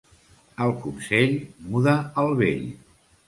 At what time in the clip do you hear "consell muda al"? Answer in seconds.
0.85-2.33